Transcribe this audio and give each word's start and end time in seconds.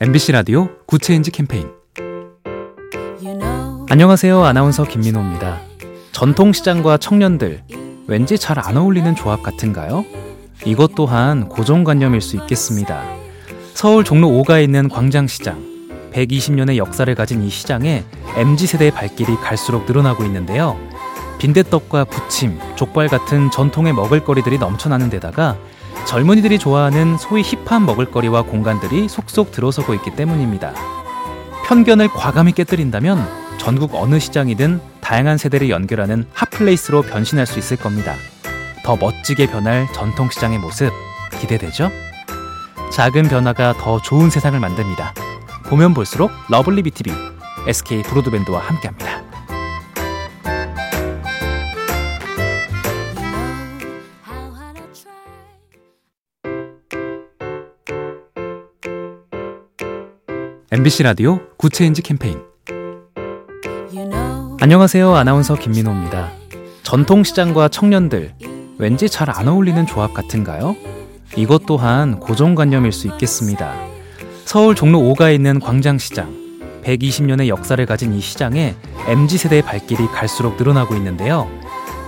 MBC 0.00 0.30
라디오 0.30 0.68
good 0.86 1.04
change 1.04 1.32
캠페인 1.32 1.68
안녕하세요. 3.90 4.44
아나운서 4.44 4.84
김민호입니다. 4.84 5.58
전통시장과 6.12 6.98
청년들, 6.98 7.64
왠지 8.06 8.38
잘 8.38 8.58
안 8.60 8.76
어울리는 8.76 9.14
조합 9.16 9.42
같은가요? 9.42 10.04
이것 10.64 10.94
또한 10.94 11.48
고정관념일 11.48 12.20
수 12.20 12.36
있겠습니다. 12.36 13.02
서울 13.74 14.04
종로 14.04 14.28
5가에 14.28 14.62
있는 14.62 14.88
광장시장. 14.88 15.66
120년의 16.12 16.76
역사를 16.76 17.12
가진 17.14 17.42
이 17.42 17.50
시장에 17.50 18.04
MZ세대의 18.36 18.92
발길이 18.92 19.34
갈수록 19.36 19.86
늘어나고 19.86 20.24
있는데요. 20.24 20.78
빈대떡과 21.38 22.04
부침, 22.04 22.58
족발 22.76 23.08
같은 23.08 23.50
전통의 23.50 23.92
먹을거리들이 23.94 24.58
넘쳐나는 24.58 25.10
데다가 25.10 25.56
젊은이들이 26.08 26.58
좋아하는 26.58 27.18
소위 27.18 27.42
hip한 27.42 27.84
먹을거리와 27.84 28.40
공간들이 28.40 29.10
속속 29.10 29.52
들어서고 29.52 29.92
있기 29.92 30.16
때문입니다. 30.16 30.72
편견을 31.66 32.08
과감히 32.08 32.52
깨뜨린다면 32.52 33.58
전국 33.58 33.94
어느 33.94 34.18
시장이든 34.18 34.80
다양한 35.02 35.36
세대를 35.36 35.68
연결하는 35.68 36.24
hot 36.32 36.53
place로 36.53 37.02
변신할 37.02 37.44
수 37.44 37.58
있을 37.58 37.76
겁니다. 37.76 38.14
더 38.84 38.96
멋지게 38.96 39.48
변할 39.48 39.86
전통시장의 39.92 40.60
모습 40.60 40.90
기대되죠? 41.42 41.90
작은 42.90 43.24
변화가 43.24 43.74
더 43.74 44.00
좋은 44.00 44.30
세상을 44.30 44.58
만듭니다. 44.58 45.12
보면 45.66 45.92
볼수록 45.92 46.30
lovely 46.48 46.84
B 46.84 46.93
tv 46.93 47.12
SK 47.66 48.02
브로드밴드와 48.04 48.60
함께합니다. 48.60 49.27
MBC 60.70 61.02
라디오 61.02 61.40
good 61.56 61.74
change 61.74 62.02
캠페인 62.02 62.42
안녕하세요. 64.60 65.14
아나운서 65.14 65.54
김민호입니다. 65.54 66.30
전통시장과 66.82 67.68
청년들, 67.68 68.34
왠지 68.76 69.08
잘 69.08 69.30
안 69.30 69.48
어울리는 69.48 69.86
조합 69.86 70.12
같은가요? 70.12 70.76
이것 71.36 71.64
또한 71.64 72.20
고정관념일 72.20 72.92
수 72.92 73.06
있겠습니다. 73.06 73.74
서울 74.44 74.74
종로 74.74 74.98
5가에 75.00 75.34
있는 75.34 75.58
광장시장. 75.58 76.36
120년의 76.84 77.48
역사를 77.48 77.84
가진 77.86 78.12
이 78.12 78.20
시장에 78.20 78.74
MZ세대의 79.06 79.62
발길이 79.62 80.06
갈수록 80.08 80.56
늘어나고 80.58 80.94
있는데요. 80.96 81.48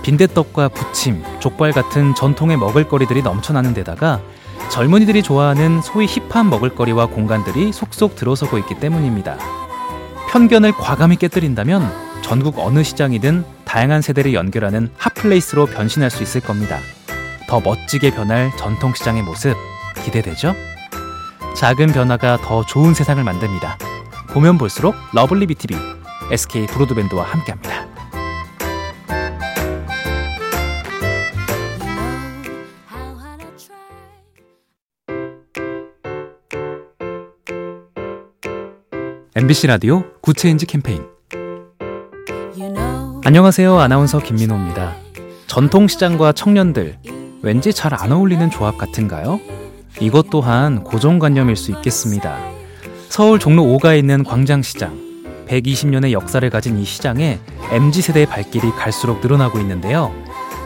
빈대떡과 0.03 0.69
부침, 0.69 1.23
족발 1.39 1.71
같은 1.71 2.13
전통의 2.13 2.57
먹을거리들이 2.57 3.23
넘쳐나는 3.23 3.73
데다가 3.73 4.21
젊은이들이 4.69 5.23
좋아하는 5.23 5.81
소위 5.81 6.05
hip한 6.07 6.49
먹을거리와 6.49 7.07
공간들이 7.07 7.73
속속 7.73 8.15
들어서고 8.15 8.57
있기 8.59 8.75
때문입니다. 8.75 9.37
편견을 10.29 10.73
과감히 10.73 11.17
깨뜨린다면 11.17 12.21
전국 12.21 12.59
어느 12.59 12.83
시장이든 12.83 13.43
다양한 13.65 14.01
세대를 14.01 14.33
연결하는 14.33 14.89
hot 14.97 15.17
place로 15.17 15.65
변신할 15.65 16.09
수 16.09 16.23
있을 16.23 16.41
겁니다. 16.41 16.79
더 17.47 17.59
멋지게 17.59 18.11
변할 18.11 18.51
전통시장의 18.57 19.23
모습 19.23 19.55
기대되죠? 20.05 20.53
작은 21.55 21.87
변화가 21.87 22.37
더 22.37 22.65
좋은 22.65 22.93
세상을 22.93 23.21
만듭니다. 23.21 23.77
보면 24.29 24.57
볼수록 24.57 24.95
러블리 25.13 25.47
비티비 25.47 25.75
SK 26.31 26.67
브로드밴드와 26.67 27.25
함께합니다. 27.25 27.80
MBC 39.33 39.67
라디오 39.67 40.03
Good 40.19 40.37
Change 40.37 40.65
캠페인 40.65 41.05
안녕하세요. 43.23 43.79
아나운서 43.79 44.19
김민호입니다. 44.19 44.93
전통시장과 45.47 46.33
청년들, 46.33 46.97
왠지 47.41 47.71
잘 47.71 47.93
안 47.93 48.11
어울리는 48.11 48.49
조합 48.49 48.77
같은가요? 48.77 49.39
이것 50.01 50.29
또한 50.29 50.83
고정관념일 50.83 51.55
수 51.55 51.71
있겠습니다. 51.71 52.39
서울 53.07 53.39
종로 53.39 53.63
5가에 53.63 53.99
있는 53.99 54.25
광장시장. 54.25 54.99
120년의 55.47 56.11
역사를 56.11 56.49
가진 56.49 56.77
이 56.77 56.83
시장에 56.83 57.39
MZ세대의 57.71 58.25
발길이 58.25 58.71
갈수록 58.71 59.21
늘어나고 59.21 59.59
있는데요. 59.59 60.13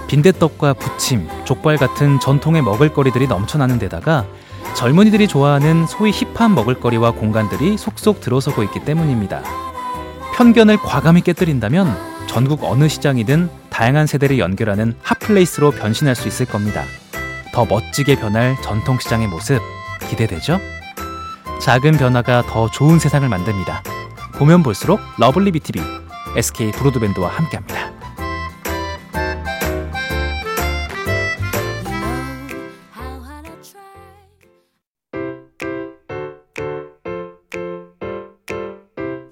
빈대떡과 0.07 0.73
부침, 0.73 1.27
족발 1.45 1.77
같은 1.77 2.19
전통의 2.19 2.63
먹을거리들이 2.63 3.27
넘쳐나는 3.27 3.77
데다가 3.77 4.25
젊은이들이 4.73 5.27
좋아하는 5.27 5.85
소위 5.87 6.11
hip한 6.11 6.55
먹을거리와 6.55 7.11
공간들이 7.11 7.77
속속 7.77 8.21
들어서고 8.21 8.63
있기 8.63 8.81
때문입니다. 8.81 9.43
편견을 10.35 10.77
과감히 10.77 11.21
깨뜨린다면 11.21 12.15
전국 12.27 12.63
어느 12.63 12.87
시장이든 12.89 13.49
다양한 13.69 14.07
세대를 14.07 14.39
연결하는 14.39 14.95
hot 15.01 15.22
place로 15.22 15.71
변신할 15.71 16.15
수 16.15 16.27
있을 16.27 16.45
겁니다. 16.45 16.83
더 17.53 17.65
멋지게 17.65 18.15
변할 18.15 18.61
전통시장의 18.61 19.27
모습 19.27 19.61
기대되죠? 20.09 20.59
작은 21.61 21.93
변화가 21.93 22.43
더 22.47 22.69
좋은 22.69 22.99
세상을 22.99 23.27
만듭니다. 23.29 23.81
보면 24.33 24.63
볼수록 24.63 24.99
러블리 25.17 25.51
비티비 25.51 25.79
SK 26.35 26.71
브로드밴드와 26.71 27.29
함께합니다. 27.29 27.94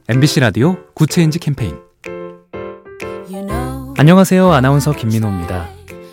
MBC 0.10 0.42
라디오 0.42 0.76
Good 0.96 1.13
Change 1.13 1.40
캠페인 1.40 1.78
안녕하세요. 3.98 4.52
아나운서 4.52 4.92
김민호입니다. 4.92 5.70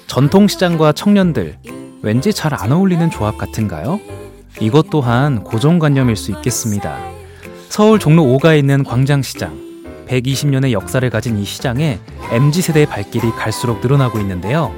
전통시장과 0.06 0.92
청년들, 0.92 1.58
왠지 2.02 2.32
잘 2.32 2.54
안 2.54 2.70
어울리는 2.70 3.10
조합 3.10 3.36
같은가요? 3.36 3.98
이것 4.60 4.90
또한 4.90 5.42
고정관념일 5.42 6.14
수 6.14 6.30
있겠습니다. 6.30 7.00
서울 7.68 7.98
종로 7.98 8.22
5가에 8.22 8.60
있는 8.60 8.84
광장시장. 8.84 9.58
120년의 10.06 10.70
역사를 10.70 11.08
가진 11.10 11.36
이 11.38 11.44
시장에 11.44 11.98
MZ세대의 12.30 12.86
발길이 12.86 13.30
갈수록 13.32 13.80
늘어나고 13.80 14.20
있는데요. 14.20 14.72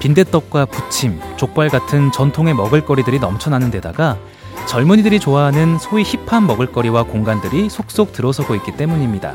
빈대떡과 0.00 0.66
부침, 0.66 1.20
족발 1.36 1.68
같은 1.68 2.10
전통의 2.10 2.54
먹을거리들이 2.54 3.18
넘쳐나는 3.18 3.70
데다가 3.70 4.18
젊은이들이 4.66 5.20
좋아하는 5.20 5.78
소위 5.78 6.02
hip한 6.02 6.46
먹을거리와 6.46 7.04
공간들이 7.04 7.68
속속 7.68 8.12
들어서고 8.12 8.54
있기 8.56 8.72
때문입니다. 8.72 9.34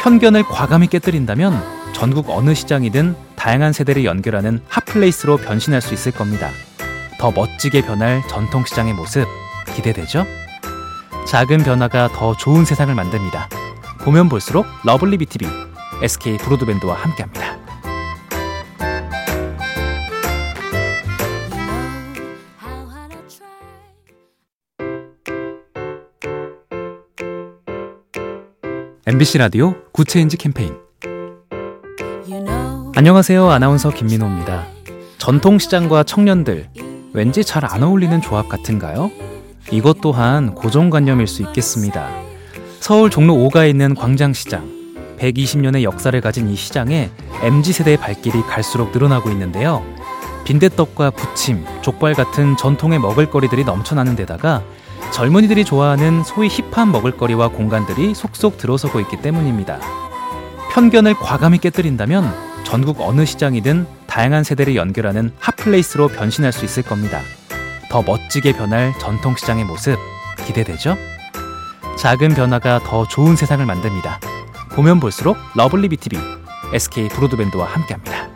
편견을 0.00 0.44
과감히 0.44 0.86
깨뜨린다면 0.86 1.92
전국 1.92 2.30
어느 2.30 2.54
시장이든 2.54 3.16
다양한 3.36 3.72
세대를 3.72 4.04
연결하는 4.04 4.62
hot 4.68 4.88
place로 4.88 5.36
변신할 5.36 5.82
수 5.82 5.92
있을 5.92 6.12
겁니다. 6.12 6.48
더 7.18 7.30
멋지게 7.30 7.82
변할 7.82 8.22
전통시장의 8.28 8.94
모습 8.94 9.26
기대되죠? 9.74 10.24
작은 11.26 11.58
변화가 11.58 12.08
더 12.08 12.34
좋은 12.36 12.64
세상을 12.64 12.94
만듭니다. 12.94 13.48
보면 14.00 14.30
볼수록 14.30 14.66
러블리 14.84 15.18
비티비 15.18 15.46
SK 16.02 16.38
브로드밴드와 16.38 16.94
함께합니다. 16.94 17.59
MBC 29.12 29.38
라디오 29.38 29.74
Good 29.90 30.08
Change 30.08 30.36
캠페인 30.36 30.72
안녕하세요. 32.94 33.50
아나운서 33.50 33.90
김민호입니다. 33.90 34.68
전통시장과 35.18 36.04
청년들, 36.04 36.68
왠지 37.12 37.42
잘 37.42 37.64
안 37.64 37.82
어울리는 37.82 38.20
조합 38.20 38.48
같은가요? 38.48 39.10
이것 39.72 40.00
또한 40.00 40.54
고정관념일 40.54 41.26
수 41.26 41.42
있겠습니다. 41.42 42.08
서울 42.78 43.10
종로 43.10 43.34
5가에 43.34 43.68
있는 43.70 43.96
광장시장. 43.96 45.16
120년의 45.18 45.82
역사를 45.82 46.18
가진 46.20 46.48
이 46.48 46.54
시장에 46.54 47.10
MZ세대의 47.42 47.96
발길이 47.96 48.42
갈수록 48.42 48.92
늘어나고 48.92 49.28
있는데요. 49.30 49.84
빈대떡과 50.44 51.10
부침, 51.10 51.64
족발 51.82 52.14
같은 52.14 52.56
전통의 52.56 53.00
먹을거리들이 53.00 53.64
넘쳐나는 53.64 54.14
데다가 54.14 54.62
젊은이들이 55.12 55.64
좋아하는 55.64 56.22
소위 56.24 56.48
hip한 56.48 56.92
먹을거리와 56.92 57.48
공간들이 57.48 58.14
속속 58.14 58.58
들어서고 58.58 59.00
있기 59.00 59.22
때문입니다. 59.22 59.80
편견을 60.72 61.14
과감히 61.14 61.58
깨뜨린다면 61.58 62.64
전국 62.64 63.00
어느 63.00 63.24
시장이든 63.24 63.86
다양한 64.06 64.44
세대를 64.44 64.76
연결하는 64.76 65.32
hot 65.40 65.60
place로 65.60 66.08
변신할 66.08 66.52
수 66.52 66.64
있을 66.64 66.82
겁니다. 66.82 67.20
더 67.90 68.02
멋지게 68.02 68.52
변할 68.52 68.96
전통시장의 68.98 69.64
모습 69.64 69.96
기대되죠? 70.46 70.96
작은 71.98 72.34
변화가 72.34 72.80
더 72.84 73.06
좋은 73.06 73.36
세상을 73.36 73.64
만듭니다. 73.66 74.20
보면 74.70 75.00
볼수록 75.00 75.36
러블리 75.54 75.88
비티비 75.88 76.16
SK 76.72 77.08
브로드밴드와 77.08 77.66
함께합니다. 77.66 78.29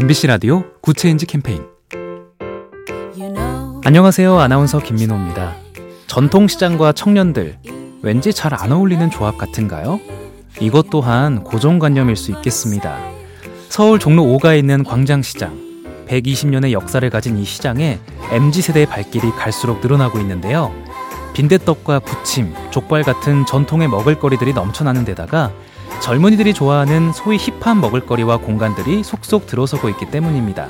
MBC 0.00 0.28
라디오 0.28 0.62
Good 0.80 0.98
Change 0.98 1.26
캠페인 1.26 1.60
안녕하세요. 3.84 4.38
아나운서 4.38 4.78
김민호입니다. 4.78 5.56
전통시장과 6.06 6.92
청년들 6.92 7.58
왠지 8.02 8.32
잘 8.32 8.54
안 8.54 8.70
어울리는 8.70 9.10
조합 9.10 9.36
같은가요? 9.38 9.98
이것 10.60 10.88
또한 10.90 11.42
고정관념일 11.42 12.14
수 12.14 12.30
있겠습니다. 12.30 12.96
서울 13.70 13.98
종로 13.98 14.22
5가에 14.22 14.60
있는 14.60 14.84
광장시장 14.84 16.06
120년의 16.06 16.70
역사를 16.70 17.10
가진 17.10 17.36
이 17.36 17.44
시장에 17.44 17.98
MZ세대의 18.30 18.86
발길이 18.86 19.32
갈수록 19.32 19.80
늘어나고 19.80 20.20
있는데요. 20.20 20.72
빈대떡과 21.34 21.98
부침, 21.98 22.54
족발 22.70 23.02
같은 23.02 23.44
전통의 23.46 23.88
먹을거리들이 23.88 24.52
넘쳐나는 24.52 25.04
데다가 25.04 25.50
젊은이들이 26.00 26.54
좋아하는 26.54 27.12
소위 27.12 27.36
hip한 27.36 27.80
먹을거리와 27.80 28.38
공간들이 28.38 29.02
속속 29.02 29.46
들어서고 29.46 29.88
있기 29.90 30.10
때문입니다. 30.10 30.68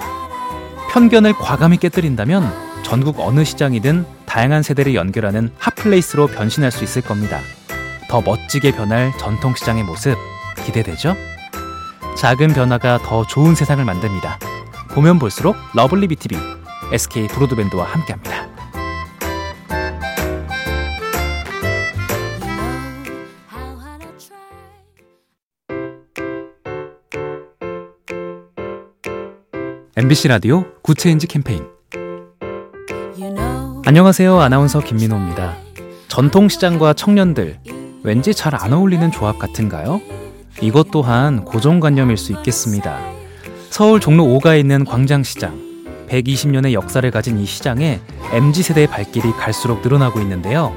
편견을 0.91 1.35
과감히 1.35 1.77
깨뜨린다면 1.77 2.83
전국 2.83 3.21
어느 3.21 3.45
시장이든 3.45 4.07
다양한 4.27 4.63
세대를 4.63 4.95
연결하는 4.95 5.51
hot 5.59 5.80
place로 5.80 6.29
변신할 6.29 6.71
수 6.71 6.83
있을 6.85 7.03
겁니다. 7.03 7.41
더 8.09 8.23
멋지게 8.23 8.73
변할 8.73 9.13
전통시장의 9.19 9.85
모습 9.85 10.17
기대되죠? 10.65 11.15
작은 12.17 12.55
변화가 12.55 12.99
더 12.99 13.27
좋은 13.27 13.55
세상을 13.55 13.85
만듭니다. 13.85 14.39
보면 14.93 15.19
볼수록 15.19 15.57
러블리 15.75 16.09
비티비 16.09 16.37
SK 16.93 17.29
브로드밴드와 17.29 17.85
함께합니다. 17.85 18.38
MBC 29.99 30.29
라디오 30.29 30.65
Good 30.83 31.00
Change 31.00 31.27
캠페인 31.27 31.65
안녕하세요. 33.85 34.39
아나운서 34.39 34.79
김민호입니다. 34.79 35.57
전통시장과 36.07 36.93
청년들 36.93 37.59
왠지 38.05 38.33
잘 38.33 38.55
안 38.55 38.73
어울리는 38.75 39.11
조합 39.11 39.41
같은가요? 39.41 40.01
이것 40.63 40.93
또한 40.93 41.45
고정관념일 41.45 42.17
수 42.17 42.31
있겠습니다. 42.31 43.01
서울 43.71 43.99
종로 43.99 44.23
5가에 44.23 44.61
있는 44.61 44.85
광장시장 44.85 46.07
120년의 46.09 46.75
역사를 46.75 47.11
가진 47.11 47.41
이 47.41 47.45
시장에 47.45 48.01
MZ세대의 48.31 48.87
발길이 48.87 49.33
갈수록 49.33 49.83
늘어나고 49.83 50.21
있는데요. 50.21 50.77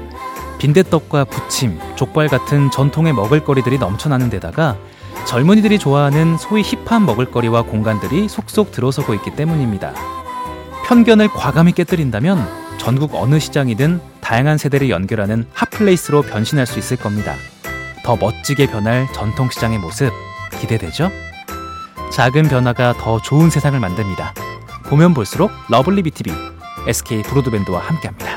빈대떡과 0.58 1.26
부침, 1.26 1.78
족발 1.94 2.26
같은 2.26 2.72
전통의 2.72 3.12
먹을거리들이 3.12 3.78
넘쳐나는 3.78 4.30
데다가 4.30 4.76
젊은이들이 5.26 5.78
좋아하는 5.78 6.36
소위 6.36 6.62
hip한 6.62 7.06
먹을거리와 7.06 7.62
공간들이 7.62 8.28
속속 8.28 8.72
들어서고 8.72 9.14
있기 9.14 9.36
때문입니다. 9.36 9.94
편견을 10.86 11.28
과감히 11.28 11.72
깨뜨린다면 11.72 12.78
전국 12.78 13.14
어느 13.14 13.38
시장이든 13.38 14.00
다양한 14.20 14.58
세대를 14.58 14.90
연결하는 14.90 15.46
hot 15.54 15.74
place로 15.74 16.22
변신할 16.22 16.66
수 16.66 16.78
있을 16.78 16.96
겁니다. 16.96 17.34
더 18.04 18.16
멋지게 18.16 18.66
변할 18.66 19.06
전통시장의 19.12 19.78
모습 19.78 20.10
기대되죠? 20.60 21.10
작은 22.12 22.48
변화가 22.48 22.94
더 22.94 23.20
좋은 23.22 23.48
세상을 23.50 23.78
만듭니다. 23.78 24.34
보면 24.86 25.14
볼수록 25.14 25.50
러블리 25.70 26.02
비티비 26.02 26.32
SK 26.86 27.22
브로드밴드와 27.22 27.80
함께합니다. 27.80 28.31